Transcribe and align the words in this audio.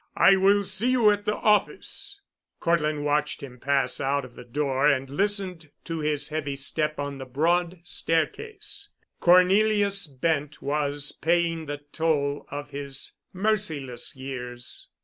I 0.17 0.35
will 0.35 0.63
see 0.63 0.89
you 0.89 1.11
at 1.11 1.25
the 1.25 1.35
office." 1.35 2.19
Cortland 2.59 3.05
watched 3.05 3.43
him 3.43 3.59
pass 3.59 3.99
out 4.01 4.25
of 4.25 4.35
the 4.35 4.43
door 4.43 4.87
and 4.87 5.07
listened 5.07 5.69
to 5.83 5.99
his 5.99 6.29
heavy 6.29 6.55
step 6.55 6.97
on 6.97 7.19
the 7.19 7.25
broad 7.27 7.81
staircase. 7.83 8.89
Cornelius 9.19 10.07
Bent 10.07 10.59
was 10.59 11.11
paying 11.11 11.67
the 11.67 11.81
toll 11.91 12.47
of 12.49 12.71
his 12.71 13.13
merciless 13.31 14.15
years. 14.15 14.87